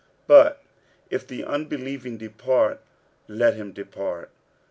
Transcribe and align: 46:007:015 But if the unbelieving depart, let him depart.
46:007:015 0.01 0.09
But 0.25 0.63
if 1.11 1.27
the 1.27 1.45
unbelieving 1.45 2.17
depart, 2.17 2.81
let 3.27 3.53
him 3.53 3.71
depart. 3.71 4.31